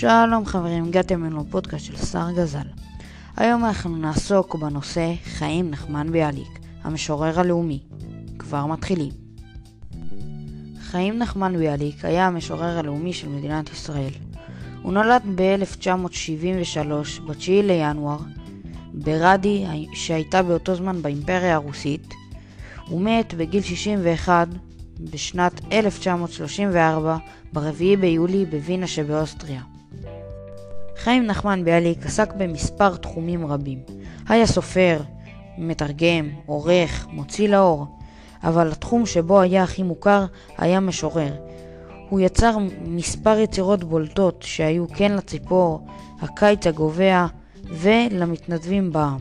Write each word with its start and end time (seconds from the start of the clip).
שלום 0.00 0.46
חברים, 0.46 0.84
הגעתם 0.84 1.24
אלינו 1.24 1.44
לפודקאסט 1.48 1.84
של 1.84 1.96
שר 1.96 2.30
גזל. 2.36 2.66
היום 3.36 3.64
אנחנו 3.64 3.96
נעסוק 3.96 4.54
בנושא 4.54 5.12
חיים 5.24 5.70
נחמן 5.70 6.12
ביאליק, 6.12 6.58
המשורר 6.82 7.40
הלאומי. 7.40 7.80
כבר 8.38 8.66
מתחילים. 8.66 9.12
חיים 10.80 11.18
נחמן 11.18 11.56
ביאליק 11.56 12.04
היה 12.04 12.26
המשורר 12.26 12.78
הלאומי 12.78 13.12
של 13.12 13.28
מדינת 13.28 13.72
ישראל. 13.72 14.12
הוא 14.82 14.92
נולד 14.92 15.22
ב-1973, 15.34 16.78
ב-9 17.26 17.48
לינואר, 17.48 18.18
ברדי, 18.94 19.66
שהייתה 19.94 20.42
באותו 20.42 20.74
זמן 20.74 21.02
באימפריה 21.02 21.54
הרוסית. 21.54 22.14
הוא 22.86 23.00
מת 23.00 23.34
בגיל 23.34 23.62
61 23.62 24.48
בשנת 25.00 25.60
1934, 25.72 27.16
ב-4 27.52 28.00
ביולי 28.00 28.44
בווינה 28.44 28.86
שבאוסטריה. 28.86 29.69
חיים 31.04 31.26
נחמן 31.26 31.64
ביאליק 31.64 32.06
עסק 32.06 32.32
במספר 32.36 32.96
תחומים 32.96 33.46
רבים. 33.46 33.78
היה 34.28 34.46
סופר, 34.46 35.00
מתרגם, 35.58 36.28
עורך, 36.46 37.06
מוציא 37.10 37.48
לאור, 37.48 37.86
אבל 38.44 38.72
התחום 38.72 39.06
שבו 39.06 39.40
היה 39.40 39.62
הכי 39.62 39.82
מוכר 39.82 40.26
היה 40.58 40.80
משורר. 40.80 41.32
הוא 42.08 42.20
יצר 42.20 42.56
מספר 42.84 43.38
יצירות 43.38 43.84
בולטות 43.84 44.42
שהיו 44.42 44.88
כן 44.88 45.12
לציפור, 45.12 45.86
הקיץ 46.20 46.66
הגובע 46.66 47.26
ולמתנדבים 47.64 48.92
בעם. 48.92 49.18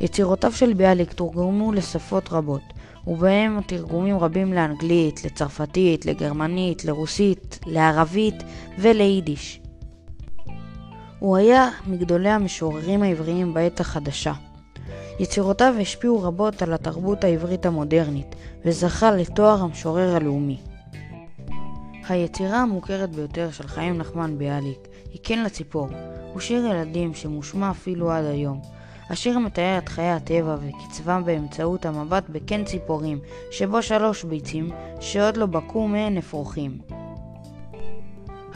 יצירותיו 0.00 0.52
של 0.52 0.72
ביאליק 0.72 1.12
תורגמו 1.12 1.72
לשפות 1.72 2.32
רבות, 2.32 2.72
ובהם 3.06 3.60
תרגומים 3.66 4.18
רבים 4.18 4.52
לאנגלית, 4.52 5.24
לצרפתית, 5.24 6.06
לגרמנית, 6.06 6.84
לרוסית, 6.84 7.58
לערבית 7.66 8.42
וליידיש. 8.78 9.61
הוא 11.22 11.36
היה 11.36 11.68
מגדולי 11.86 12.28
המשוררים 12.28 13.02
העבריים 13.02 13.54
בעת 13.54 13.80
החדשה. 13.80 14.32
יצירותיו 15.18 15.74
השפיעו 15.80 16.22
רבות 16.22 16.62
על 16.62 16.72
התרבות 16.72 17.24
העברית 17.24 17.66
המודרנית, 17.66 18.34
וזכה 18.64 19.10
לתואר 19.10 19.62
המשורר 19.62 20.16
הלאומי. 20.16 20.60
היצירה 22.08 22.58
המוכרת 22.58 23.10
ביותר 23.10 23.50
של 23.50 23.68
חיים 23.68 23.98
נחמן 23.98 24.38
ביאליק 24.38 24.88
היא 25.12 25.20
"כן 25.22 25.44
לציפור", 25.44 25.88
הוא 26.32 26.40
שיר 26.40 26.66
ילדים 26.66 27.14
שמושמע 27.14 27.70
אפילו 27.70 28.10
עד 28.10 28.24
היום. 28.24 28.60
השיר 29.10 29.38
מתאר 29.38 29.78
את 29.78 29.88
חיי 29.88 30.10
הטבע 30.10 30.56
וקצבם 30.60 31.22
באמצעות 31.24 31.86
המבט 31.86 32.24
בקן 32.28 32.64
ציפורים, 32.64 33.18
שבו 33.50 33.82
שלוש 33.82 34.24
ביצים, 34.24 34.70
שעוד 35.00 35.36
לא 35.36 35.46
בקעו 35.46 35.88
מהן 35.88 36.16
אפרוחים. 36.16 36.78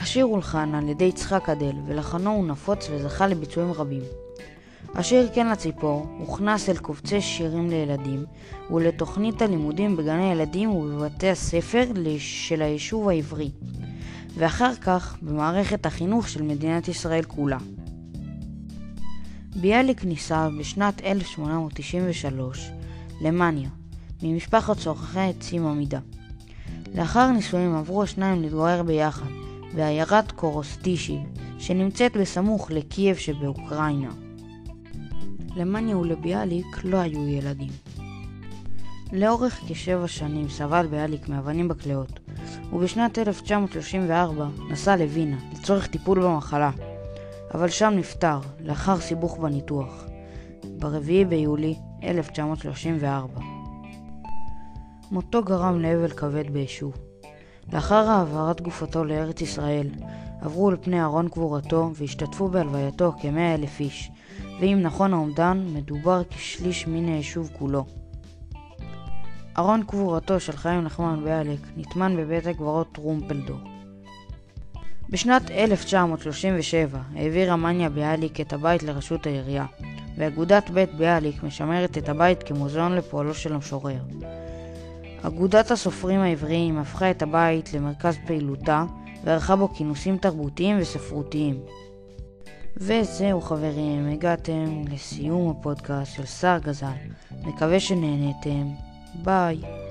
השיר 0.06 0.24
הולחן 0.24 0.74
על 0.74 0.88
ידי 0.88 1.04
יצחק 1.04 1.48
אדל, 1.48 1.72
ולחנו 1.86 2.30
הוא 2.30 2.46
נפוץ 2.46 2.90
וזכה 2.90 3.26
לביצועים 3.26 3.72
רבים. 3.72 4.02
השיר 4.94 5.28
כן 5.34 5.48
לציפור 5.48 6.06
הוכנס 6.18 6.68
אל 6.68 6.76
קובצי 6.76 7.20
שירים 7.20 7.70
לילדים 7.70 8.24
ולתוכנית 8.70 9.42
הלימודים 9.42 9.96
בגני 9.96 10.30
הילדים 10.30 10.70
ובבתי 10.70 11.30
הספר 11.30 11.84
של 12.18 12.62
היישוב 12.62 13.08
העברי, 13.08 13.50
ואחר 14.34 14.74
כך 14.74 15.16
במערכת 15.22 15.86
החינוך 15.86 16.28
של 16.28 16.42
מדינת 16.42 16.88
ישראל 16.88 17.22
כולה. 17.22 17.58
ביאליק 19.56 20.04
נישא 20.04 20.48
בשנת 20.58 21.02
1893 21.04 22.70
למאניה, 23.20 23.68
ממשפחת 24.22 24.78
צורכי 24.78 25.20
עצים 25.20 25.66
עמידה. 25.66 26.00
לאחר 26.94 27.30
נישואים 27.30 27.74
עברו 27.74 28.02
השניים 28.02 28.42
להתגורר 28.42 28.82
ביחד, 28.82 29.45
בעיירת 29.76 30.32
קורוסטישיב, 30.32 31.20
שנמצאת 31.58 32.16
בסמוך 32.16 32.70
לקייב 32.70 33.16
שבאוקראינה. 33.16 34.10
למאניה 35.56 35.96
ולביאליק 35.96 36.66
לא 36.84 36.96
היו 36.96 37.28
ילדים. 37.28 37.72
לאורך 39.12 39.60
כשבע 39.68 40.08
שנים 40.08 40.48
סבל 40.48 40.86
ביאליק 40.86 41.28
מאבנים 41.28 41.68
בכליות, 41.68 42.20
ובשנת 42.72 43.18
1934 43.18 44.48
נסע 44.70 44.96
לווינה 44.96 45.36
לצורך 45.52 45.86
טיפול 45.86 46.22
במחלה, 46.22 46.70
אבל 47.54 47.68
שם 47.68 47.92
נפטר 47.96 48.38
לאחר 48.60 49.00
סיבוך 49.00 49.38
בניתוח, 49.38 50.04
ב-4 50.78 51.28
ביולי 51.28 51.74
1934. 52.02 53.40
מותו 55.10 55.42
גרם 55.42 55.80
לאבל 55.80 56.08
כבד 56.08 56.50
ביישוב. 56.50 56.94
לאחר 57.72 58.10
העברת 58.10 58.60
גופתו 58.60 59.04
לארץ 59.04 59.40
ישראל, 59.40 59.86
עברו 60.40 60.68
על 60.68 60.76
פני 60.80 61.02
ארון 61.02 61.28
קבורתו 61.28 61.90
והשתתפו 61.94 62.48
בהלווייתו 62.48 63.12
כמאה 63.22 63.54
אלף 63.54 63.80
איש, 63.80 64.10
ואם 64.60 64.78
נכון 64.82 65.12
האומדן, 65.12 65.66
מדובר 65.72 66.22
כשליש 66.30 66.86
מן 66.86 67.08
היישוב 67.08 67.50
כולו. 67.58 67.84
ארון 69.58 69.82
קבורתו 69.82 70.40
של 70.40 70.52
חיים 70.52 70.84
נחמן 70.84 71.24
ביאליק 71.24 71.60
נטמן 71.76 72.16
בבית 72.16 72.46
הקברות 72.46 72.92
טרומפלדור. 72.92 73.58
בשנת 75.10 75.50
1937 75.50 76.98
העבירה 77.14 77.56
מניה 77.56 77.88
ביאליק 77.88 78.40
את 78.40 78.52
הבית 78.52 78.82
לרשות 78.82 79.26
העירייה, 79.26 79.66
ואגודת 80.16 80.70
בית 80.70 80.94
ביאליק 80.94 81.42
משמרת 81.42 81.98
את 81.98 82.08
הבית 82.08 82.42
כמוזיאון 82.42 82.92
לפועלו 82.92 83.34
של 83.34 83.52
המשורר. 83.52 83.98
אגודת 85.26 85.70
הסופרים 85.70 86.20
העבריים 86.20 86.78
הפכה 86.78 87.10
את 87.10 87.22
הבית 87.22 87.74
למרכז 87.74 88.16
פעילותה 88.26 88.84
וערכה 89.24 89.56
בו 89.56 89.68
כינוסים 89.68 90.16
תרבותיים 90.16 90.78
וספרותיים. 90.80 91.60
וזהו 92.76 93.40
חברים, 93.40 94.08
הגעתם 94.12 94.82
לסיום 94.90 95.50
הפודקאסט 95.50 96.14
של 96.14 96.26
שר 96.26 96.58
גזל. 96.62 96.86
מקווה 97.44 97.80
שנהנתם. 97.80 98.66
ביי. 99.14 99.85